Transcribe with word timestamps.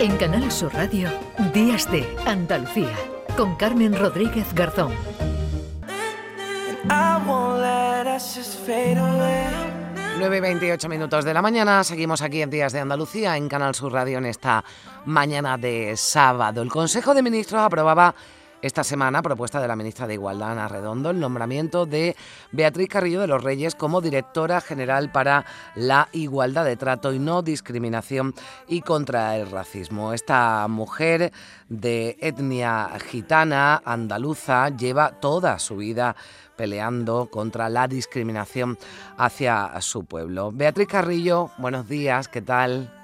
En 0.00 0.16
Canal 0.16 0.50
Sur 0.50 0.72
Radio, 0.72 1.10
Días 1.52 1.90
de 1.92 2.08
Andalucía, 2.24 2.96
con 3.36 3.54
Carmen 3.56 3.94
Rodríguez 3.94 4.46
Garzón. 4.54 4.94
9 10.18 10.36
y 10.36 10.40
28 10.40 10.88
minutos 10.88 11.22
de 11.26 11.34
la 11.34 11.42
mañana, 11.42 11.84
seguimos 11.84 12.22
aquí 12.22 12.40
en 12.40 12.48
Días 12.48 12.72
de 12.72 12.80
Andalucía, 12.80 13.36
en 13.36 13.46
Canal 13.50 13.74
Sur 13.74 13.92
Radio, 13.92 14.16
en 14.16 14.24
esta 14.24 14.64
mañana 15.04 15.58
de 15.58 15.94
sábado. 15.98 16.62
El 16.62 16.70
Consejo 16.70 17.12
de 17.12 17.22
Ministros 17.22 17.60
aprobaba 17.60 18.14
esta 18.62 18.84
semana, 18.84 19.22
propuesta 19.22 19.60
de 19.60 19.68
la 19.68 19.76
ministra 19.76 20.06
de 20.06 20.14
Igualdad, 20.14 20.52
Ana 20.52 20.68
Redondo, 20.68 21.10
el 21.10 21.20
nombramiento 21.20 21.86
de 21.86 22.16
Beatriz 22.52 22.88
Carrillo 22.88 23.20
de 23.20 23.26
los 23.26 23.42
Reyes 23.42 23.74
como 23.74 24.00
directora 24.00 24.60
general 24.60 25.10
para 25.10 25.46
la 25.74 26.08
igualdad 26.12 26.64
de 26.64 26.76
trato 26.76 27.12
y 27.12 27.18
no 27.18 27.42
discriminación 27.42 28.34
y 28.68 28.82
contra 28.82 29.36
el 29.36 29.50
racismo. 29.50 30.12
Esta 30.12 30.66
mujer 30.68 31.32
de 31.68 32.16
etnia 32.20 32.90
gitana, 33.10 33.82
andaluza, 33.84 34.68
lleva 34.68 35.12
toda 35.20 35.58
su 35.58 35.76
vida 35.76 36.16
peleando 36.56 37.30
contra 37.30 37.70
la 37.70 37.88
discriminación 37.88 38.76
hacia 39.16 39.80
su 39.80 40.04
pueblo. 40.04 40.52
Beatriz 40.52 40.88
Carrillo, 40.88 41.50
buenos 41.56 41.88
días, 41.88 42.28
¿qué 42.28 42.42
tal? 42.42 42.99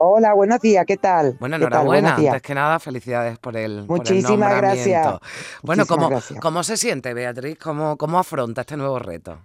Hola, 0.00 0.32
buenos 0.32 0.60
días, 0.60 0.86
¿qué 0.86 0.96
tal? 0.96 1.36
Bueno, 1.40 1.56
enhorabuena, 1.56 2.14
antes 2.14 2.40
que 2.40 2.54
nada, 2.54 2.78
felicidades 2.78 3.36
por 3.40 3.56
el 3.56 3.84
Muchísimas 3.88 4.56
gracias. 4.56 5.18
Bueno, 5.62 5.86
¿cómo, 5.86 6.08
¿cómo 6.40 6.62
se 6.62 6.76
siente, 6.76 7.12
Beatriz? 7.14 7.58
¿Cómo, 7.58 7.96
¿Cómo 7.96 8.20
afronta 8.20 8.60
este 8.60 8.76
nuevo 8.76 9.00
reto? 9.00 9.40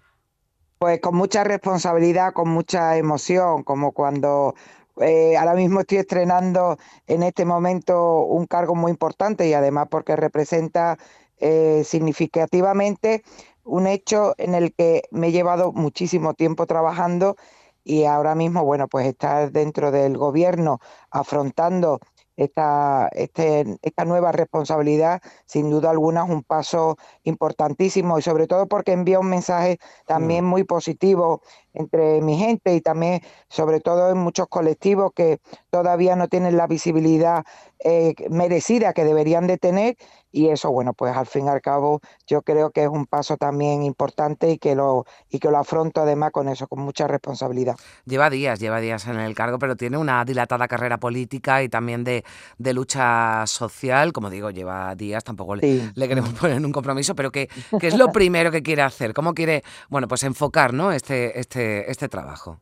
Pues 0.78 1.02
con 1.02 1.16
mucha 1.16 1.44
responsabilidad, 1.44 2.34
con 2.34 2.50
mucha 2.50 2.98
emoción, 2.98 3.64
como 3.64 3.94
cuando 3.94 4.54
eh, 5.02 5.36
ahora 5.38 5.56
mismo 5.56 5.80
estoy 5.80 5.98
estrenando 5.98 6.78
en 7.08 7.24
este 7.24 7.46
momento 7.46 8.22
un 8.22 8.46
cargo 8.46 8.76
muy 8.76 8.92
importante 8.92 9.48
y 9.48 9.54
además 9.56 9.88
porque 9.90 10.16
representa 10.16 11.00
eh, 11.40 11.82
significativamente 11.84 13.24
un 13.64 13.88
hecho 13.88 14.36
en 14.38 14.54
el 14.54 14.72
que 14.72 15.02
me 15.10 15.30
he 15.30 15.32
llevado 15.32 15.72
muchísimo 15.72 16.36
tiempo 16.36 16.68
trabajando 16.68 17.38
y 17.84 18.06
ahora 18.06 18.36
mismo, 18.36 18.64
bueno, 18.64 18.88
pues 18.88 19.08
estar 19.08 19.52
dentro 19.52 19.92
del 19.92 20.18
gobierno 20.18 20.80
afrontando 21.12 22.00
esta, 22.36 23.10
este, 23.14 23.78
esta 23.82 24.06
nueva 24.06 24.32
responsabilidad, 24.32 25.22
sin 25.46 25.70
duda 25.70 25.92
alguna, 25.92 26.24
es 26.24 26.30
un 26.30 26.44
paso 26.44 26.98
importantísimo 27.24 28.18
y 28.18 28.22
sobre 28.22 28.48
todo 28.48 28.68
porque 28.68 28.92
envía 28.92 29.20
un 29.20 29.30
mensaje 29.30 29.78
también 30.08 30.46
muy 30.46 30.64
positivo 30.64 31.42
entre 31.74 32.22
mi 32.22 32.38
gente 32.38 32.76
y 32.76 32.82
también, 32.82 33.22
sobre 33.50 33.80
todo, 33.80 34.12
en 34.12 34.18
muchos 34.18 34.48
colectivos 34.48 35.12
que 35.16 35.40
todavía 35.70 36.16
no 36.16 36.28
tienen 36.28 36.58
la 36.58 36.68
visibilidad 36.68 37.44
eh, 37.84 38.16
merecida 38.30 38.94
que 38.94 39.04
deberían 39.04 39.48
de 39.48 39.58
tener 39.58 39.98
y 40.34 40.50
eso, 40.50 40.72
bueno, 40.72 40.94
pues 40.94 41.16
al 41.16 41.28
fin 41.28 41.46
y 41.46 41.50
al 41.50 41.62
cabo 41.62 42.02
yo 42.26 42.42
creo 42.42 42.72
que 42.72 42.84
es 42.84 42.90
un 42.90 43.06
paso 43.06 43.38
también 43.38 43.84
importante 43.84 44.50
y 44.50 44.58
que 44.58 44.74
lo, 44.74 45.06
y 45.30 45.38
que 45.38 45.52
lo 45.52 45.60
afronto 45.60 46.02
además 46.02 46.32
con 46.32 46.50
eso, 46.50 46.68
con 46.68 46.80
mucha 46.80 47.08
responsabilidad. 47.08 47.76
Lleva 48.06 48.32
días, 48.32 48.60
lleva 48.60 48.80
días 48.80 49.06
en 49.06 49.20
el 49.20 49.36
cargo, 49.36 49.60
pero 49.60 49.76
tiene 49.76 49.98
una 49.98 50.26
dilatada 50.26 50.68
carrera 50.68 50.98
política 50.98 51.62
y 51.62 51.70
también 51.70 52.04
de, 52.04 52.24
de 52.58 52.74
lucha 52.74 53.46
social, 53.46 54.12
como 54.12 54.32
digo, 54.32 54.50
lleva 54.50 54.96
días, 54.96 55.24
tampoco 55.24 55.56
le, 55.56 55.92
queremos 55.96 56.34
poner 56.40 56.58
en 56.58 56.66
un 56.66 56.72
compromiso, 56.72 57.16
pero 57.16 57.32
¿qué, 57.32 57.48
¿qué, 57.80 57.88
es 57.88 57.98
lo 57.98 58.12
primero 58.12 58.50
que 58.50 58.64
quiere 58.64 58.82
hacer? 58.82 59.14
¿Cómo 59.14 59.36
quiere, 59.36 59.64
bueno, 59.90 60.08
pues 60.08 60.24
enfocar 60.24 60.74
¿no? 60.74 60.92
este, 60.92 61.40
este, 61.40 61.63
este 61.88 62.10
trabajo? 62.10 62.60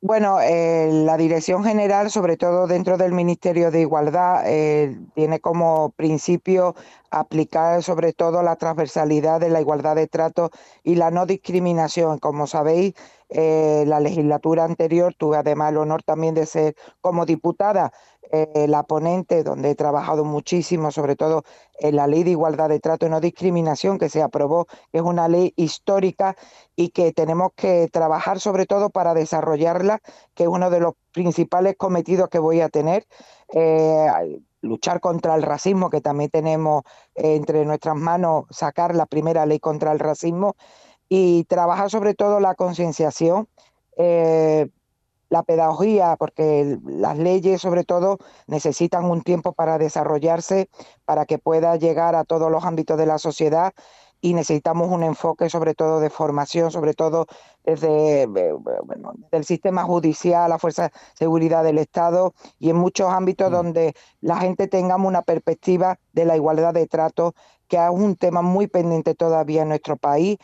Bueno, 0.00 0.40
eh, 0.40 0.88
la 0.92 1.16
Dirección 1.16 1.64
General, 1.64 2.08
sobre 2.08 2.36
todo 2.36 2.68
dentro 2.68 2.96
del 2.98 3.12
Ministerio 3.12 3.72
de 3.72 3.80
Igualdad, 3.80 4.44
eh, 4.46 4.96
tiene 5.16 5.40
como 5.40 5.90
principio 5.90 6.76
aplicar 7.10 7.82
sobre 7.82 8.12
todo 8.12 8.44
la 8.44 8.54
transversalidad 8.54 9.40
de 9.40 9.50
la 9.50 9.60
igualdad 9.60 9.96
de 9.96 10.06
trato 10.06 10.52
y 10.84 10.94
la 10.94 11.10
no 11.10 11.26
discriminación. 11.26 12.20
Como 12.20 12.46
sabéis, 12.46 12.94
eh, 13.30 13.84
la 13.86 14.00
legislatura 14.00 14.64
anterior 14.64 15.14
tuve 15.14 15.36
además 15.36 15.70
el 15.70 15.78
honor 15.78 16.02
también 16.02 16.34
de 16.34 16.46
ser 16.46 16.74
como 17.00 17.26
diputada 17.26 17.92
eh, 18.30 18.66
la 18.68 18.82
ponente, 18.82 19.42
donde 19.42 19.70
he 19.70 19.74
trabajado 19.74 20.24
muchísimo, 20.24 20.90
sobre 20.90 21.16
todo 21.16 21.44
en 21.78 21.96
la 21.96 22.06
ley 22.06 22.24
de 22.24 22.30
igualdad 22.30 22.68
de 22.68 22.80
trato 22.80 23.06
y 23.06 23.10
no 23.10 23.20
discriminación 23.20 23.98
que 23.98 24.08
se 24.08 24.22
aprobó, 24.22 24.66
que 24.92 24.98
es 24.98 25.02
una 25.02 25.28
ley 25.28 25.52
histórica 25.56 26.36
y 26.76 26.90
que 26.90 27.12
tenemos 27.12 27.52
que 27.56 27.88
trabajar 27.90 28.40
sobre 28.40 28.66
todo 28.66 28.90
para 28.90 29.14
desarrollarla, 29.14 30.00
que 30.34 30.44
es 30.44 30.48
uno 30.48 30.68
de 30.70 30.80
los 30.80 30.94
principales 31.12 31.76
cometidos 31.76 32.28
que 32.28 32.38
voy 32.38 32.60
a 32.60 32.68
tener. 32.68 33.06
Eh, 33.54 34.08
luchar 34.60 35.00
contra 35.00 35.36
el 35.36 35.42
racismo, 35.42 35.88
que 35.88 36.00
también 36.00 36.30
tenemos 36.30 36.82
entre 37.14 37.64
nuestras 37.64 37.94
manos 37.94 38.44
sacar 38.50 38.94
la 38.94 39.06
primera 39.06 39.46
ley 39.46 39.60
contra 39.60 39.92
el 39.92 40.00
racismo 40.00 40.56
y 41.08 41.44
trabajar 41.44 41.90
sobre 41.90 42.14
todo 42.14 42.40
la 42.40 42.54
concienciación, 42.54 43.48
eh, 43.96 44.68
la 45.30 45.42
pedagogía, 45.42 46.16
porque 46.18 46.78
las 46.84 47.18
leyes 47.18 47.60
sobre 47.60 47.84
todo 47.84 48.18
necesitan 48.46 49.04
un 49.04 49.22
tiempo 49.22 49.52
para 49.52 49.78
desarrollarse, 49.78 50.70
para 51.04 51.26
que 51.26 51.38
pueda 51.38 51.76
llegar 51.76 52.14
a 52.14 52.24
todos 52.24 52.50
los 52.50 52.64
ámbitos 52.64 52.96
de 52.96 53.06
la 53.06 53.18
sociedad 53.18 53.72
y 54.20 54.34
necesitamos 54.34 54.88
un 54.90 55.02
enfoque 55.02 55.48
sobre 55.48 55.74
todo 55.74 56.00
de 56.00 56.10
formación, 56.10 56.70
sobre 56.70 56.94
todo 56.94 57.26
desde 57.64 58.22
eh, 58.22 58.52
bueno, 58.84 59.12
el 59.30 59.44
sistema 59.44 59.84
judicial, 59.84 60.50
la 60.50 60.58
fuerza 60.58 60.84
de 60.84 60.90
seguridad 61.14 61.62
del 61.62 61.78
Estado 61.78 62.34
y 62.58 62.70
en 62.70 62.76
muchos 62.76 63.12
ámbitos 63.12 63.50
mm. 63.50 63.52
donde 63.52 63.94
la 64.20 64.38
gente 64.38 64.66
tengamos 64.66 65.06
una 65.06 65.22
perspectiva 65.22 65.98
de 66.12 66.24
la 66.24 66.36
igualdad 66.36 66.74
de 66.74 66.86
trato, 66.86 67.34
que 67.68 67.76
es 67.76 67.90
un 67.90 68.16
tema 68.16 68.42
muy 68.42 68.66
pendiente 68.66 69.14
todavía 69.14 69.62
en 69.62 69.68
nuestro 69.68 69.96
país 69.96 70.38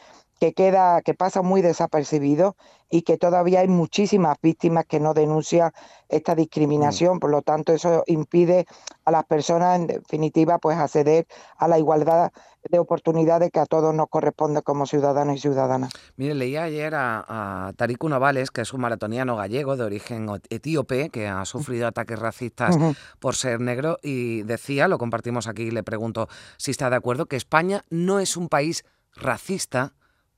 que 0.44 0.52
queda, 0.52 1.00
que 1.00 1.14
pasa 1.14 1.40
muy 1.40 1.62
desapercibido 1.62 2.54
y 2.90 3.00
que 3.00 3.16
todavía 3.16 3.60
hay 3.60 3.68
muchísimas 3.68 4.36
víctimas 4.42 4.84
que 4.84 5.00
no 5.00 5.14
denuncian 5.14 5.72
esta 6.10 6.34
discriminación, 6.34 7.18
por 7.18 7.30
lo 7.30 7.40
tanto 7.40 7.72
eso 7.72 8.04
impide 8.06 8.66
a 9.06 9.10
las 9.10 9.24
personas 9.24 9.80
en 9.80 9.86
definitiva 9.86 10.58
pues 10.58 10.76
acceder 10.76 11.26
a 11.56 11.66
la 11.66 11.78
igualdad 11.78 12.30
de 12.70 12.78
oportunidades 12.78 13.50
que 13.50 13.58
a 13.58 13.64
todos 13.64 13.94
nos 13.94 14.08
corresponde 14.10 14.60
como 14.60 14.84
ciudadanos 14.84 15.36
y 15.36 15.38
ciudadanas. 15.38 15.94
Mire, 16.16 16.34
leía 16.34 16.64
ayer 16.64 16.94
a, 16.94 17.24
a 17.68 17.72
Tariku 17.72 18.10
Novales, 18.10 18.50
que 18.50 18.60
es 18.60 18.74
un 18.74 18.82
maratoniano 18.82 19.36
gallego 19.36 19.78
de 19.78 19.84
origen 19.84 20.28
etíope, 20.50 21.08
que 21.08 21.26
ha 21.26 21.46
sufrido 21.46 21.86
ataques 21.86 22.18
racistas 22.18 22.76
por 23.18 23.34
ser 23.34 23.60
negro, 23.60 23.98
y 24.02 24.42
decía, 24.42 24.88
lo 24.88 24.98
compartimos 24.98 25.46
aquí, 25.46 25.70
le 25.70 25.82
pregunto 25.82 26.28
si 26.58 26.70
está 26.70 26.90
de 26.90 26.96
acuerdo, 26.96 27.24
que 27.24 27.36
España 27.36 27.82
no 27.88 28.18
es 28.18 28.36
un 28.36 28.50
país 28.50 28.84
racista, 29.16 29.94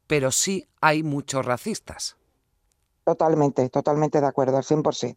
pero 0.07 0.31
sí 0.31 0.67
hay 0.81 1.03
muchos 1.03 1.45
racistas. 1.45 2.17
Totalmente, 3.05 3.69
totalmente 3.69 4.21
de 4.21 4.27
acuerdo, 4.27 4.57
al 4.57 4.65
100%. 4.65 5.17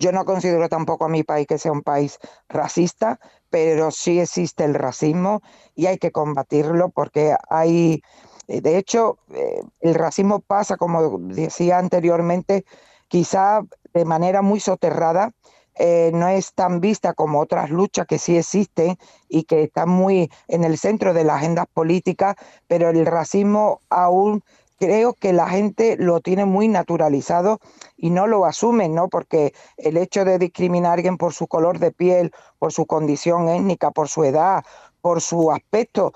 Yo 0.00 0.12
no 0.12 0.24
considero 0.24 0.68
tampoco 0.68 1.04
a 1.04 1.08
mi 1.08 1.24
país 1.24 1.46
que 1.46 1.58
sea 1.58 1.72
un 1.72 1.82
país 1.82 2.18
racista, 2.48 3.18
pero 3.50 3.90
sí 3.90 4.20
existe 4.20 4.64
el 4.64 4.74
racismo 4.74 5.42
y 5.74 5.86
hay 5.86 5.98
que 5.98 6.12
combatirlo 6.12 6.90
porque 6.90 7.34
hay, 7.48 8.02
eh, 8.46 8.60
de 8.60 8.78
hecho, 8.78 9.18
eh, 9.34 9.60
el 9.80 9.94
racismo 9.94 10.40
pasa, 10.40 10.76
como 10.76 11.18
decía 11.18 11.78
anteriormente, 11.78 12.64
quizá 13.08 13.62
de 13.92 14.04
manera 14.04 14.42
muy 14.42 14.60
soterrada 14.60 15.32
eh, 15.78 16.10
no 16.12 16.28
es 16.28 16.52
tan 16.54 16.80
vista 16.80 17.14
como 17.14 17.40
otras 17.40 17.70
luchas 17.70 18.06
que 18.06 18.18
sí 18.18 18.36
existen 18.36 18.98
y 19.28 19.44
que 19.44 19.62
están 19.64 19.88
muy 19.88 20.30
en 20.48 20.64
el 20.64 20.76
centro 20.78 21.14
de 21.14 21.24
las 21.24 21.36
agendas 21.36 21.66
políticas, 21.72 22.36
pero 22.66 22.90
el 22.90 23.06
racismo 23.06 23.80
aún 23.88 24.42
creo 24.78 25.12
que 25.14 25.32
la 25.32 25.48
gente 25.48 25.96
lo 25.98 26.20
tiene 26.20 26.44
muy 26.44 26.68
naturalizado 26.68 27.60
y 27.96 28.10
no 28.10 28.26
lo 28.26 28.44
asumen, 28.44 28.94
¿no? 28.94 29.08
Porque 29.08 29.52
el 29.76 29.96
hecho 29.96 30.24
de 30.24 30.38
discriminar 30.38 30.90
a 30.90 30.94
alguien 30.94 31.16
por 31.16 31.32
su 31.32 31.46
color 31.46 31.78
de 31.78 31.92
piel, 31.92 32.32
por 32.58 32.72
su 32.72 32.86
condición 32.86 33.48
étnica, 33.48 33.90
por 33.90 34.08
su 34.08 34.24
edad, 34.24 34.64
por 35.00 35.20
su 35.20 35.50
aspecto, 35.50 36.12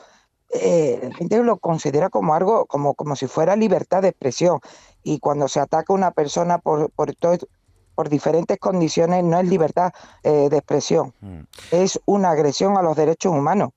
eh, 0.55 1.01
la 1.03 1.15
gente 1.15 1.43
lo 1.43 1.57
considera 1.59 2.11
como 2.11 2.35
algo, 2.35 2.67
como, 2.67 2.95
como 2.95 3.17
si 3.17 3.27
fuera 3.27 3.57
libertad 3.57 4.03
de 4.03 4.09
expresión. 4.09 4.61
Y 5.03 5.19
cuando 5.19 5.49
se 5.49 5.61
ataca 5.61 5.93
a 5.93 5.97
una 5.97 6.11
persona 6.13 6.59
por, 6.59 6.91
por 6.91 7.15
todo 7.15 7.37
por 7.95 8.09
diferentes 8.09 8.59
condiciones 8.59 9.25
no 9.25 9.39
es 9.41 9.49
libertad 9.49 9.93
eh, 10.23 10.49
de 10.51 10.57
expresión, 10.57 11.15
mm. 11.21 11.41
es 11.71 12.01
una 12.07 12.31
agresión 12.31 12.77
a 12.77 12.83
los 12.83 12.97
derechos 12.97 13.33
humanos. 13.33 13.71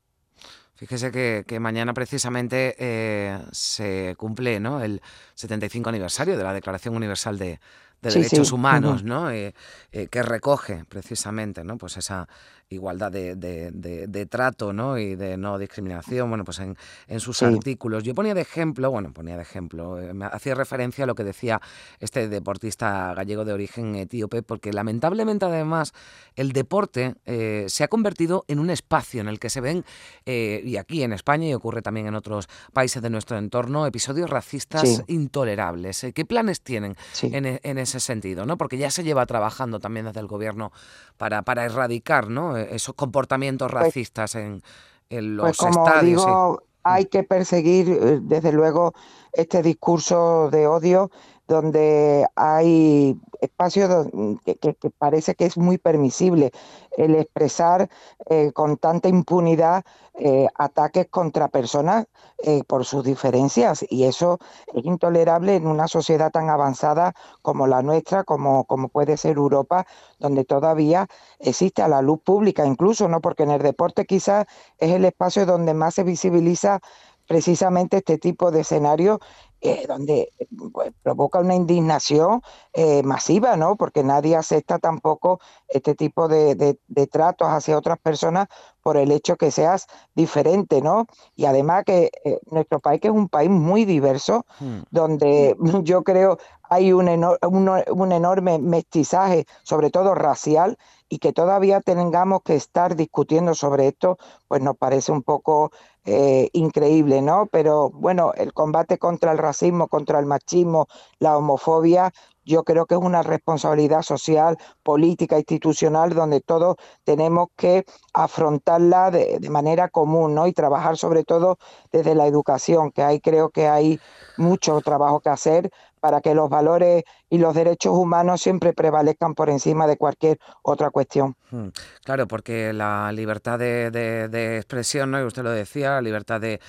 Fíjese 0.75 1.11
que, 1.11 1.59
mañana 1.59 1.93
precisamente 1.93 2.75
eh, 2.77 3.39
se 3.53 4.15
cumple 4.17 4.59
¿no? 4.59 4.81
el 4.81 5.01
75 5.35 5.89
aniversario 5.89 6.37
de 6.37 6.43
la 6.43 6.53
Declaración 6.53 6.95
Universal 6.95 7.37
de, 7.37 7.59
Derechos 8.01 8.51
Humanos, 8.51 9.03
¿no? 9.03 9.31
Eh, 9.31 9.55
que 9.89 10.21
recoge 10.21 10.85
precisamente 10.85 11.63
¿no? 11.63 11.77
pues 11.79 11.97
esa, 11.97 12.27
igualdad 12.69 13.11
de, 13.11 14.27
trato 14.29 14.73
¿no? 14.73 14.97
y 14.97 15.15
de 15.15 15.37
no 15.37 15.57
discriminación, 15.57 16.29
bueno, 16.29 16.43
pues 16.43 16.59
en, 16.59 16.75
en 17.07 17.19
sus 17.19 17.43
artículos. 17.43 18.03
Yo 18.03 18.15
ponía 18.15 18.33
de 18.33 18.41
ejemplo, 18.41 18.89
bueno, 18.89 19.13
ponía 19.13 19.35
de 19.35 19.43
ejemplo, 19.43 19.99
eh, 19.99 20.13
me 20.13 20.25
hacía 20.25 20.55
referencia 20.55 21.03
a 21.03 21.07
lo 21.07 21.15
que 21.15 21.23
decía 21.23 21.61
este 21.99 22.27
deportista 22.27 23.13
gallego 23.13 23.45
de 23.45 23.53
origen 23.53 23.95
etíope, 23.95 24.41
porque 24.41 24.73
lamentablemente 24.73 25.45
además 25.45 25.93
el 26.35 26.53
deporte 26.53 27.15
eh, 27.25 27.65
se 27.67 27.83
ha 27.83 27.87
convertido 27.87 28.45
en 28.47 28.59
un 28.59 28.71
espacio 28.71 29.21
en 29.21 29.27
el 29.27 29.39
que 29.39 29.49
se 29.49 29.61
ven, 29.61 29.85
eh, 30.25 30.61
y 30.65 30.77
aquí 30.77 31.03
en 31.03 31.13
España 31.13 31.47
y 31.47 31.53
ocurre 31.53 31.83
también 31.83 32.07
en 32.07 32.15
otros 32.15 32.47
países 32.73 33.01
de 33.01 33.09
nuestro 33.11 33.37
entorno, 33.37 33.85
episodios 33.85 34.29
racistas 34.29 35.03
intolerables. 35.07 36.07
¿Qué 36.13 36.25
planes 36.25 36.61
tienen 36.61 36.95
en, 37.21 37.59
en, 37.61 37.77
ese 37.77 37.99
sentido? 37.99 38.45
¿no? 38.45 38.57
Porque 38.57 38.77
ya 38.77 38.89
se 38.89 39.03
lleva 39.03 39.25
trabajando 39.25 39.79
también 39.79 40.07
desde 40.07 40.19
el 40.19 40.27
gobierno 40.27 40.71
para, 41.17 41.43
para 41.43 41.65
erradicar 41.65 42.29
¿no? 42.29 42.54
E-, 42.57 42.75
esos 42.75 42.95
comportamientos 42.95 43.71
pues 43.71 43.83
racistas 43.83 44.35
en, 44.35 44.61
pues 45.09 45.23
los 45.23 45.57
como 45.57 45.89
Digo, 46.01 46.63
hay 46.83 47.05
que 47.05 47.23
perseguir, 47.23 47.89
eh, 47.89 48.19
desde 48.21 48.51
luego, 48.51 48.93
este 49.33 49.61
discurso 49.61 50.49
de 50.51 50.67
odio 50.67 51.11
donde 51.47 52.27
hay 52.35 53.19
espacios 53.41 54.07
que, 54.45 54.75
parece 54.97 55.35
que 55.35 55.45
es 55.45 55.57
muy 55.57 55.77
permisible 55.77 56.51
el 56.97 57.15
expresar 57.15 57.89
eh, 58.29 58.51
con 58.53 58.77
tanta 58.77 59.09
impunidad 59.09 59.83
eh, 60.15 60.47
ataques 60.55 61.07
contra 61.09 61.49
personas 61.49 62.05
eh, 62.39 62.63
por 62.65 62.85
sus 62.85 63.03
diferencias 63.03 63.85
y 63.89 64.05
eso 64.05 64.39
es 64.73 64.85
intolerable 64.85 65.55
en 65.55 65.67
una 65.67 65.87
sociedad 65.87 66.31
tan 66.31 66.49
avanzada 66.49 67.13
como 67.41 67.67
la 67.67 67.81
nuestra, 67.81 68.23
como, 68.23 68.63
como 68.65 68.87
puede 68.89 69.17
ser 69.17 69.37
Europa, 69.37 69.85
donde 70.19 70.45
todavía 70.45 71.07
existe 71.39 71.81
a 71.81 71.87
la 71.87 72.01
luz 72.01 72.19
pública 72.23 72.65
incluso, 72.65 73.07
¿no? 73.07 73.21
Porque 73.21 73.43
en 73.43 73.51
el 73.51 73.61
deporte 73.61 74.05
quizás 74.05 74.45
es 74.77 74.91
el 74.91 75.05
espacio 75.05 75.45
donde 75.45 75.73
más 75.73 75.95
se 75.95 76.03
visibiliza 76.03 76.79
precisamente 77.27 77.97
este 77.97 78.17
tipo 78.17 78.51
de 78.51 78.61
escenario 78.61 79.19
eh, 79.61 79.85
donde 79.87 80.31
pues, 80.73 80.91
provoca 81.01 81.39
una 81.39 81.55
indignación 81.55 82.41
eh, 82.73 83.01
masiva, 83.01 83.55
¿no? 83.55 83.77
Porque 83.77 84.03
nadie 84.03 84.35
acepta 84.35 84.77
tampoco 84.77 85.39
este 85.67 85.95
tipo 85.95 86.27
de, 86.27 86.77
tratos 87.11 87.47
hacia 87.47 87.75
otras 87.75 87.97
personas 87.97 88.47
por 88.83 88.95
el 88.97 89.11
hecho 89.11 89.37
que 89.37 89.49
seas 89.49 89.87
diferente, 90.13 90.81
¿no? 90.81 91.07
Y 91.35 91.45
además 91.45 91.83
que 91.83 92.11
eh, 92.23 92.39
nuestro 92.51 92.79
país 92.79 93.01
que 93.01 93.07
es 93.07 93.13
un 93.13 93.27
país 93.27 93.49
muy 93.49 93.85
diverso, 93.85 94.45
hmm. 94.59 94.81
donde 94.91 95.55
yo 95.83 96.03
creo 96.03 96.37
hay 96.69 96.93
un, 96.93 97.07
un 97.09 98.11
enorme 98.11 98.59
mestizaje, 98.59 99.45
sobre 99.63 99.89
todo 99.89 100.13
racial, 100.13 100.77
y 101.09 101.19
que 101.19 101.33
todavía 101.33 101.81
tengamos 101.81 102.41
que 102.43 102.55
estar 102.55 102.95
discutiendo 102.95 103.53
sobre 103.53 103.87
esto, 103.87 104.17
pues 104.47 104.61
nos 104.61 104.75
parece 104.75 105.11
un 105.11 105.21
poco 105.21 105.71
eh, 106.05 106.49
increíble, 106.53 107.21
¿no? 107.21 107.47
Pero 107.51 107.89
bueno, 107.89 108.31
el 108.35 108.53
combate 108.53 108.97
contra 108.99 109.31
el 109.31 109.37
racismo, 109.39 109.87
contra 109.87 110.19
el 110.19 110.25
machismo, 110.25 110.87
la 111.19 111.37
homofobia, 111.37 112.13
yo 112.45 112.63
creo 112.63 112.85
que 112.85 112.93
es 112.93 113.01
una 113.01 113.23
responsabilidad 113.23 114.03
social, 114.03 114.57
política, 114.83 115.37
institucional, 115.37 116.13
donde 116.13 116.41
todos 116.41 116.75
tenemos 117.03 117.47
que 117.55 117.85
afrontarla 118.13 119.09
de, 119.09 119.39
de, 119.39 119.49
manera 119.49 119.89
común, 119.89 120.35
¿no? 120.35 120.45
Y 120.45 120.53
trabajar 120.53 120.95
sobre 120.97 121.23
todo 121.23 121.57
desde 121.91 122.13
la 122.13 122.27
educación, 122.27 122.91
que 122.91 123.01
ahí 123.01 123.19
creo 123.19 123.49
que 123.49 123.67
hay 123.67 123.99
mucho 124.37 124.79
trabajo 124.81 125.21
que 125.21 125.29
hacer 125.29 125.71
para 126.05 126.21
que 126.21 126.35
los 126.35 126.51
valores 126.51 127.03
y 127.31 127.39
los 127.39 127.55
derechos 127.55 127.97
humanos 127.97 128.39
siempre 128.39 128.73
prevalezcan 128.73 129.33
por 129.33 129.49
encima 129.49 129.87
de 129.87 129.97
cualquier 129.97 130.37
otra 130.61 130.91
cuestión. 130.91 131.35
Hmm. 131.49 131.69
Claro, 132.03 132.27
porque 132.27 132.73
la 132.73 133.11
libertad 133.11 133.57
de, 133.57 134.55
expresión, 134.57 135.09
¿no? 135.09 135.19
y 135.19 135.23
usted 135.23 135.41
lo 135.41 135.49
decía, 135.49 135.93
la 135.93 136.01
libertad 136.03 136.39
de, 136.39 136.59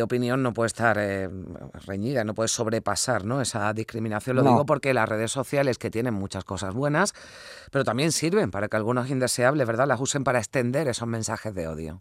opinión 0.00 0.44
no 0.44 0.54
puede 0.54 0.68
estar 0.68 0.96
eh, 1.00 1.28
reñida, 1.88 2.22
no 2.22 2.34
puede 2.34 2.46
sobrepasar 2.46 3.24
¿no? 3.24 3.40
esa 3.40 3.72
discriminación. 3.72 4.36
Lo 4.36 4.42
digo 4.42 4.64
porque 4.64 4.94
las 4.94 5.08
redes 5.08 5.32
sociales, 5.32 5.76
que 5.76 5.90
tienen 5.90 6.14
muchas 6.14 6.44
cosas 6.44 6.72
buenas, 6.72 7.14
pero 7.72 7.82
también 7.82 8.12
sirven 8.12 8.52
para 8.52 8.68
que 8.68 8.76
algunos 8.76 9.10
indeseables 9.10 9.66
¿verdad? 9.66 9.88
las 9.88 10.00
usen 10.00 10.22
para 10.22 10.38
extender 10.38 10.86
esos 10.86 11.08
mensajes 11.08 11.52
de 11.52 11.66
odio. 11.66 12.00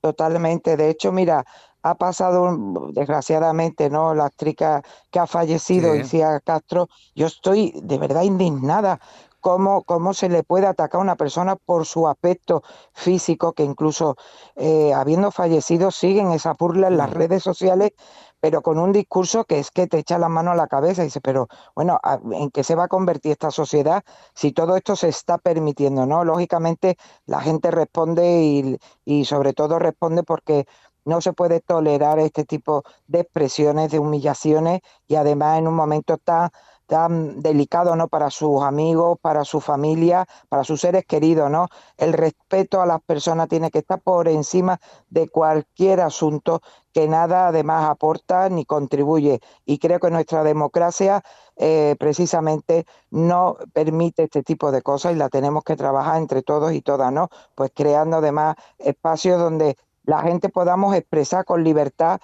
Totalmente. 0.00 0.76
De 0.76 0.90
hecho, 0.90 1.12
mira, 1.12 1.44
ha 1.82 1.94
pasado, 1.94 2.56
desgraciadamente, 2.92 3.90
¿no? 3.90 4.14
La 4.14 4.26
actriz 4.26 4.56
que 4.56 5.18
ha 5.18 5.26
fallecido, 5.26 5.92
decía 5.92 6.40
Castro, 6.40 6.88
yo 7.14 7.26
estoy 7.26 7.72
de 7.82 7.98
verdad 7.98 8.22
indignada. 8.22 9.00
Cómo, 9.42 9.84
cómo 9.84 10.12
se 10.12 10.28
le 10.28 10.42
puede 10.42 10.66
atacar 10.66 10.98
a 10.98 11.02
una 11.02 11.16
persona 11.16 11.56
por 11.56 11.86
su 11.86 12.06
aspecto 12.06 12.62
físico, 12.92 13.54
que 13.54 13.64
incluso 13.64 14.16
eh, 14.54 14.92
habiendo 14.92 15.30
fallecido 15.30 15.90
siguen 15.90 16.30
esa 16.32 16.52
burla 16.52 16.88
en 16.88 16.98
las 16.98 17.08
redes 17.08 17.42
sociales, 17.42 17.92
pero 18.40 18.60
con 18.60 18.78
un 18.78 18.92
discurso 18.92 19.44
que 19.44 19.58
es 19.58 19.70
que 19.70 19.86
te 19.86 19.98
echa 19.98 20.18
la 20.18 20.28
mano 20.28 20.50
a 20.50 20.56
la 20.56 20.66
cabeza 20.66 21.02
y 21.02 21.06
dice, 21.06 21.20
pero 21.22 21.48
bueno, 21.74 21.98
¿en 22.32 22.50
qué 22.50 22.64
se 22.64 22.74
va 22.74 22.84
a 22.84 22.88
convertir 22.88 23.32
esta 23.32 23.50
sociedad 23.50 24.02
si 24.34 24.52
todo 24.52 24.76
esto 24.76 24.96
se 24.96 25.08
está 25.08 25.38
permitiendo? 25.38 26.04
¿no? 26.06 26.24
Lógicamente 26.24 26.96
la 27.26 27.40
gente 27.40 27.70
responde 27.70 28.42
y, 28.42 28.78
y 29.04 29.24
sobre 29.24 29.52
todo 29.52 29.78
responde 29.78 30.22
porque 30.22 30.66
no 31.04 31.20
se 31.20 31.32
puede 31.32 31.60
tolerar 31.60 32.18
este 32.18 32.44
tipo 32.44 32.82
de 33.06 33.20
expresiones, 33.20 33.90
de 33.90 33.98
humillaciones 33.98 34.80
y 35.08 35.16
además 35.16 35.58
en 35.58 35.68
un 35.68 35.74
momento 35.74 36.18
tan, 36.18 36.50
tan 36.90 37.40
delicado 37.40 37.94
¿no? 37.94 38.08
para 38.08 38.30
sus 38.30 38.62
amigos, 38.62 39.16
para 39.22 39.44
su 39.44 39.60
familia, 39.60 40.26
para 40.48 40.64
sus 40.64 40.80
seres 40.80 41.04
queridos. 41.06 41.48
¿no? 41.48 41.68
El 41.96 42.12
respeto 42.12 42.82
a 42.82 42.86
las 42.86 43.00
personas 43.00 43.48
tiene 43.48 43.70
que 43.70 43.78
estar 43.78 44.00
por 44.00 44.26
encima 44.26 44.80
de 45.08 45.28
cualquier 45.28 46.00
asunto 46.00 46.60
que 46.92 47.06
nada 47.06 47.46
además 47.46 47.88
aporta 47.88 48.48
ni 48.48 48.64
contribuye. 48.64 49.40
Y 49.64 49.78
creo 49.78 50.00
que 50.00 50.10
nuestra 50.10 50.42
democracia 50.42 51.22
eh, 51.56 51.94
precisamente 51.98 52.86
no 53.10 53.56
permite 53.72 54.24
este 54.24 54.42
tipo 54.42 54.72
de 54.72 54.82
cosas 54.82 55.12
y 55.12 55.16
la 55.16 55.28
tenemos 55.28 55.62
que 55.62 55.76
trabajar 55.76 56.16
entre 56.16 56.42
todos 56.42 56.72
y 56.72 56.82
todas, 56.82 57.12
¿no? 57.12 57.28
Pues 57.54 57.70
creando 57.72 58.16
además 58.16 58.56
espacios 58.78 59.38
donde 59.38 59.76
la 60.10 60.22
gente 60.22 60.48
podamos 60.48 60.96
expresar 60.96 61.44
con 61.44 61.62
libertad 61.62 62.20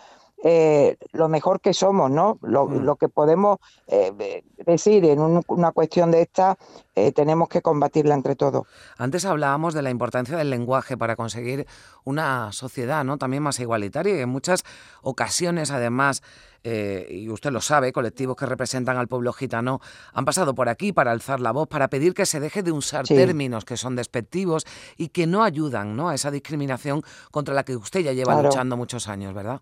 eh, 0.48 0.96
lo 1.10 1.28
mejor 1.28 1.60
que 1.60 1.74
somos, 1.74 2.08
¿no? 2.08 2.38
Lo, 2.40 2.68
mm. 2.68 2.96
que 3.00 3.08
podemos 3.08 3.58
eh, 3.88 4.44
decir 4.64 5.04
en 5.04 5.18
una 5.18 5.72
cuestión 5.72 6.12
de 6.12 6.22
esta, 6.22 6.56
eh, 6.94 7.10
tenemos 7.10 7.48
que 7.48 7.62
combatirla 7.62 8.14
entre 8.14 8.36
todos. 8.36 8.64
Antes 8.96 9.24
hablábamos 9.24 9.74
de 9.74 9.82
la 9.82 9.90
importancia 9.90 10.36
del 10.36 10.50
lenguaje 10.50 10.96
para 10.96 11.16
conseguir 11.16 11.66
una 12.04 12.52
sociedad, 12.52 13.02
¿no? 13.04 13.18
También 13.18 13.42
más 13.42 13.58
igualitaria 13.58 14.16
y 14.16 14.20
en 14.20 14.28
muchas 14.28 14.62
ocasiones, 15.02 15.72
además, 15.72 16.22
y 16.62 17.28
usted 17.28 17.52
lo 17.52 17.60
sabe, 17.60 17.92
colectivos 17.92 18.34
que 18.34 18.44
representan 18.44 18.96
al 18.96 19.06
pueblo 19.06 19.32
gitano 19.32 19.80
han 20.12 20.24
pasado 20.24 20.52
por 20.52 20.68
aquí 20.68 20.92
para 20.92 21.12
alzar 21.12 21.38
la 21.38 21.52
voz, 21.52 21.68
para 21.68 21.86
pedir 21.86 22.12
que 22.12 22.26
se 22.26 22.40
deje 22.40 22.64
de 22.64 22.72
usar 22.72 23.06
términos 23.06 23.64
que 23.64 23.76
son 23.76 23.94
despectivos 23.94 24.66
y 24.96 25.10
que 25.10 25.28
no 25.28 25.44
ayudan 25.44 25.94
¿no? 25.96 26.08
a 26.08 26.16
esa 26.16 26.32
discriminación 26.32 27.02
contra 27.30 27.54
la 27.54 27.64
que 27.64 27.76
usted 27.76 28.00
ya 28.00 28.12
lleva 28.12 28.42
luchando 28.42 28.76
muchos 28.76 29.06
años, 29.06 29.32
¿verdad? 29.32 29.60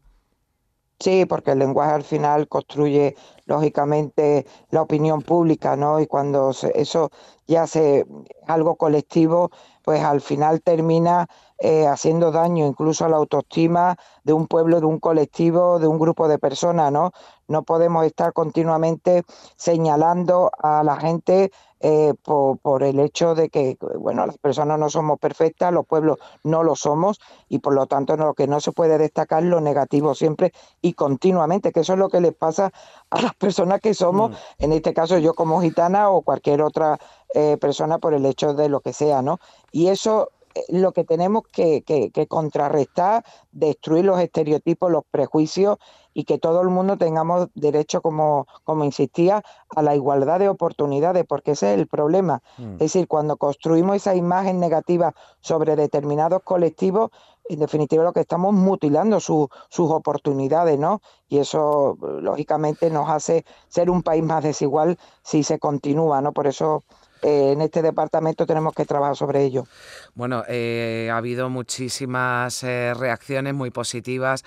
Sí, 1.01 1.27
porque 1.27 1.51
el 1.53 1.59
lenguaje 1.59 1.93
al 1.93 2.03
final 2.05 2.49
construye 2.49 3.17
lógicamente 3.47 4.47
la 4.71 4.83
opinión 4.83 5.21
pública, 5.23 5.77
¿no? 5.77 6.01
Y 6.01 6.07
cuando 6.07 6.51
eso 6.75 7.11
ya 7.47 7.67
se 7.67 8.07
algo 8.47 8.77
colectivo, 8.77 9.51
pues 9.83 10.03
al 10.03 10.21
final 10.23 10.63
termina 10.63 11.27
eh, 11.59 11.87
haciendo 11.87 12.31
daño 12.31 12.67
incluso 12.67 13.05
a 13.05 13.09
la 13.09 13.17
autoestima 13.17 13.97
de 14.23 14.33
un 14.33 14.47
pueblo, 14.47 14.81
de 14.81 14.87
un 14.87 14.99
colectivo, 14.99 15.79
de 15.79 15.89
un 15.89 15.99
grupo 15.99 16.27
de 16.29 16.39
personas, 16.39 16.91
¿no? 16.91 17.13
No 17.49 17.63
podemos 17.63 18.05
estar 18.07 18.33
continuamente 18.33 19.25
señalando 19.57 20.51
a 20.59 20.83
la 20.83 20.97
gente 20.97 21.51
eh, 21.87 22.15
por, 22.23 22.83
el 22.83 22.99
hecho 22.99 23.35
de 23.35 23.51
que, 23.51 23.77
bueno, 23.99 24.25
las 24.25 24.39
personas 24.39 24.79
no 24.79 24.89
somos 24.89 25.19
perfectas, 25.19 25.71
los 25.71 25.85
pueblos 25.85 26.19
no 26.43 26.63
lo 26.63 26.77
somos 26.77 27.21
y 27.51 27.59
por 27.59 27.75
lo 27.75 27.87
tanto 27.87 28.17
lo 28.17 28.33
que 28.33 28.47
no 28.47 28.59
se 28.61 28.73
puede 28.73 28.97
destacar 28.97 29.43
es 29.43 29.51
lo 29.51 29.61
negativo 29.61 30.15
siempre 30.15 30.55
y 30.81 30.95
continuamente, 30.95 31.73
que 31.73 31.81
eso 31.81 31.93
es 31.93 31.99
lo 31.99 32.09
que 32.09 32.23
les 32.23 32.35
pasa 32.35 32.73
a 33.11 33.21
las 33.21 33.35
personas 33.35 33.83
que 33.83 33.93
somos, 33.93 34.31
mm. 34.31 34.35
en 34.61 34.73
este 34.73 34.95
caso 34.95 35.19
yo 35.19 35.35
como 35.35 35.61
gitana 35.61 36.09
o 36.09 36.23
cualquier 36.23 36.63
otra 36.63 36.99
eh, 37.35 37.59
persona 37.61 37.99
por 37.99 38.15
el 38.15 38.25
hecho 38.25 38.55
de 38.55 38.71
lo 38.71 38.81
que 38.81 38.95
sea, 38.95 39.21
¿no? 39.21 39.39
Y 39.71 39.89
eso 39.89 40.31
lo 40.69 40.93
que 40.93 41.05
tenemos 41.05 41.43
que, 41.53 41.83
contrarrestar, 42.29 43.25
destruir 43.53 44.05
los 44.05 44.21
estereotipos, 44.21 44.91
los 44.91 45.05
prejuicios 45.11 45.79
y 46.13 46.25
que 46.25 46.39
todo 46.39 46.61
el 46.63 46.69
mundo 46.69 46.97
tengamos 46.97 47.49
derecho, 47.55 48.01
como, 48.01 48.47
como 48.63 48.85
insistía, 48.85 49.43
a 49.75 49.83
la 49.83 49.97
igualdad 49.97 50.39
de 50.39 50.49
oportunidades, 50.49 51.25
porque 51.27 51.53
ese 51.53 51.73
es 51.73 51.81
el 51.81 51.89
problema. 51.89 52.41
Mm. 52.57 52.75
Es 52.75 52.79
decir, 52.79 53.09
cuando 53.09 53.37
construimos 53.37 53.97
esa 53.97 54.15
imagen 54.15 54.61
negativa 54.61 55.13
sobre 55.41 55.75
determinados 55.75 56.43
colectivos, 56.45 57.11
en 57.49 57.59
definitiva 57.59 58.05
lo 58.05 58.13
que 58.13 58.21
estamos 58.21 58.55
mutilando 58.55 59.21
sus 59.21 59.49
oportunidades, 59.77 60.79
¿no? 60.79 61.03
Y 61.29 61.39
eso, 61.39 61.99
lógicamente, 62.01 62.91
nos 62.91 63.11
hace 63.11 63.45
ser 63.69 63.91
un 63.91 64.03
país 64.03 64.25
más 64.25 64.43
desigual 64.43 64.99
si 65.23 65.43
se 65.43 65.59
continúa, 65.59 66.23
¿no? 66.23 66.33
Por 66.33 66.47
eso 66.47 66.85
eh, 67.25 67.53
en 67.53 67.61
este 67.63 67.83
departamento 67.83 68.47
tenemos 68.47 68.75
que 68.75 68.85
trabajar 68.85 69.17
sobre 69.17 69.43
ello. 69.45 69.67
Bueno, 70.15 70.45
eh, 70.47 71.09
ha 71.11 71.17
habido 71.17 71.49
muchísimas 71.49 72.63
reacciones 72.63 73.55
muy 73.55 73.71
positivas 73.71 74.45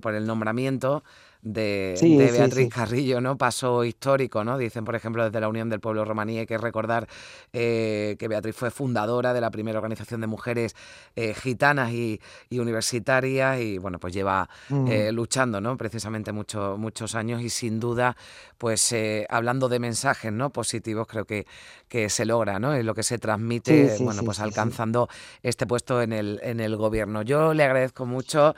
por 0.00 0.14
el 0.14 0.26
nombramiento 0.26 1.02
de, 1.42 2.28
Beatriz 2.32 2.68
Carrillo, 2.68 3.20
¿no? 3.20 3.38
Paso 3.38 3.84
histórico, 3.84 4.42
¿no? 4.44 4.58
Dicen, 4.58 4.84
por 4.84 4.96
ejemplo, 4.96 5.24
desde 5.24 5.40
la 5.40 5.48
Unión 5.48 5.68
del 5.68 5.80
Pueblo 5.80 6.04
Romaní, 6.04 6.38
hay 6.38 6.46
que 6.46 6.58
recordar 6.58 7.08
eh, 7.52 8.16
que 8.18 8.28
Beatriz 8.28 8.56
fue 8.56 8.70
fundadora 8.70 9.32
de 9.32 9.40
la 9.40 9.50
primera 9.50 9.78
organización 9.78 10.20
de 10.20 10.26
mujeres 10.26 10.74
eh, 11.14 11.34
gitanas 11.34 11.92
y, 11.92 12.20
universitarias 12.50 13.60
y, 13.60 13.78
bueno, 13.78 14.00
pues 14.00 14.12
lleva 14.12 14.48
mm. 14.68 14.88
eh, 14.88 15.12
luchando, 15.12 15.60
¿no? 15.60 15.76
Precisamente 15.76 16.32
muchos 16.32 17.14
años 17.14 17.40
y 17.42 17.50
sin 17.50 17.78
duda, 17.78 18.16
pues 18.58 18.94
hablando 19.28 19.68
de 19.68 19.78
mensajes, 19.78 20.32
¿no? 20.32 20.50
Positivos, 20.50 21.06
creo 21.06 21.24
que, 21.24 21.46
que 21.88 22.10
se 22.10 22.24
logra, 22.24 22.58
¿no? 22.58 22.74
Es 22.74 22.84
lo 22.84 22.94
que 22.94 23.04
se 23.04 23.18
transmite, 23.18 23.96
bueno, 24.00 24.22
pues 24.24 24.40
alcanzando 24.40 25.08
este 25.42 25.66
puesto 25.66 26.02
en 26.02 26.12
el, 26.12 26.40
en 26.42 26.58
el 26.58 26.76
gobierno. 26.76 27.22
Yo 27.22 27.54
le 27.54 27.62
agradezco 27.62 28.06
mucho 28.06 28.56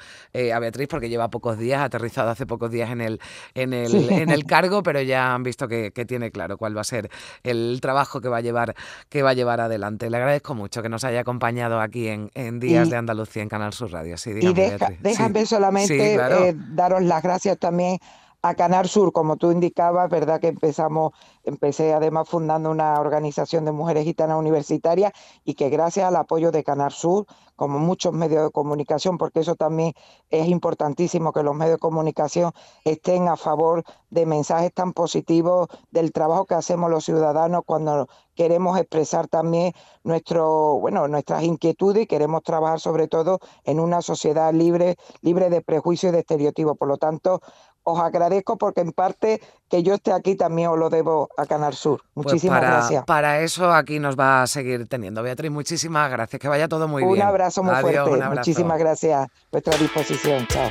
a 0.54 0.58
Beatriz 0.58 0.88
porque 0.88 1.10
lleva 1.10 1.28
pocos 1.28 1.58
días, 1.58 1.82
aterrizado 1.82 2.30
hace 2.30 2.46
pocos 2.46 2.70
días 2.71 2.91
en 2.91 3.00
el, 3.00 3.21
en 3.55 3.73
el, 3.73 4.11
en 4.11 4.31
el 4.31 4.45
cargo, 4.47 4.83
pero 4.83 5.00
ya 5.03 5.35
han 5.35 5.43
visto 5.43 5.69
que, 5.69 5.91
tiene 6.07 6.31
claro 6.31 6.57
cuál 6.57 6.77
va 6.77 6.81
a 6.81 6.85
ser 6.85 7.11
el 7.43 7.79
trabajo 7.81 8.21
que 8.21 8.29
va 8.29 8.39
a 8.39 8.41
llevar, 8.41 8.75
que 9.09 9.23
va 9.23 9.31
a 9.31 9.35
llevar 9.35 9.61
adelante. 9.61 10.09
Le 10.09 10.17
agradezco 10.17 10.55
mucho 10.55 10.83
que 10.83 10.89
nos 10.89 11.05
haya 11.05 11.21
acompañado 11.21 11.81
aquí 11.81 12.09
en, 12.09 12.61
Días 12.61 12.91
de 12.91 12.97
Andalucía 12.97 13.43
en 13.43 13.49
Canal 13.49 13.73
Sur 13.73 13.93
Radio. 13.93 14.17
Sí, 14.17 14.31
y 14.31 14.53
déjame 15.00 15.47
solamente 15.47 16.15
eh, 16.15 16.55
daros 16.55 17.03
las 17.03 17.23
gracias 17.23 17.59
también 17.59 17.99
a 18.42 18.54
Canal 18.54 18.88
Sur, 18.88 19.12
como 19.12 19.37
tú 19.37 19.50
indicabas, 19.52 20.09
verdad 20.09 20.40
que 20.40 20.49
empezamos, 20.49 21.12
empecé 21.44 21.92
además 21.92 22.28
fundando 22.28 22.70
una 22.70 22.99
organización 22.99 23.64
de 23.64 23.73
mujeres 23.73 24.04
gitanas 24.04 24.38
universitarias 24.38 25.12
y 25.44 25.54
que 25.54 25.68
gracias 25.68 26.06
al 26.06 26.16
apoyo 26.16 26.50
de 26.50 26.64
Canal 26.64 26.92
Sur, 26.92 27.26
como 27.56 27.78
muchos 27.78 28.14
medios 28.14 28.44
de 28.44 28.50
comunicación, 28.50 29.18
porque 29.18 29.40
eso 29.40 29.54
también 29.54 29.92
es 30.30 30.49
importantísimo 30.49 31.32
que 31.32 31.42
los 31.42 31.54
medios 31.54 31.76
de 31.76 31.80
comunicación 31.80 32.52
estén 32.85 33.28
a 33.28 33.37
favor 33.37 33.85
de 34.09 34.25
mensajes 34.25 34.73
tan 34.73 34.94
positivos 34.94 35.68
del 35.90 36.12
trabajo 36.12 36.47
que 36.47 36.54
hacemos 36.54 36.90
los 36.90 37.04
ciudadanos 37.04 37.62
cuando 37.66 38.09
queremos 38.35 38.78
expresar 38.78 39.28
también 39.28 39.75
nuestro, 40.02 40.78
bueno, 40.80 41.06
nuestras 41.09 41.42
inquietudes 41.42 42.04
y 42.04 42.06
queremos 42.06 42.42
trabajar 42.42 42.80
sobre 42.80 43.06
todo 43.06 43.38
en 43.64 43.78
una 43.78 44.00
sociedad 44.00 44.54
libre, 44.54 44.97
libre 45.20 45.50
de 45.50 45.61
prejuicios 45.61 46.11
y 46.11 46.14
de 46.14 46.20
estereotipos. 46.20 46.78
Por 46.78 46.88
lo 46.88 46.97
tanto, 46.97 47.42
os 47.82 48.00
agradezco 48.00 48.56
porque 48.58 48.80
en 48.80 48.92
parte 48.92 49.40
que 49.68 49.82
yo 49.82 49.94
esté 49.94 50.12
aquí 50.12 50.37
también 50.37 50.68
os 50.68 50.78
lo 50.78 50.90
debo 50.90 51.28
a 51.37 51.46
Canal 51.46 51.75
Sur. 51.75 52.02
Pues 52.14 52.26
muchísimas 52.26 52.60
gracias. 52.60 53.04
Para 53.04 53.40
eso 53.40 53.72
aquí 53.72 53.99
nos 53.99 54.18
va 54.18 54.42
a 54.42 54.46
seguir 54.46 54.87
teniendo. 54.88 55.22
Beatriz, 55.22 55.50
muchísimas 55.50 56.10
gracias. 56.10 56.40
Que 56.40 56.49
vaya 56.49 56.68
todo 56.68 56.88
muy 56.88 57.02
bien. 57.02 57.14
Un 57.14 57.22
abrazo 57.22 57.62
muy 57.62 57.75
fuerte. 57.76 58.22
Muchísimas 58.28 58.78
gracias. 58.78 59.28
Vuestra 59.50 59.76
disposición. 59.76 60.46
Chao. 60.49 60.70